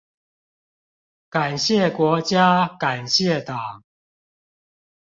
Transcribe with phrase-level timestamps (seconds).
[1.29, 3.83] 感謝國家感謝黨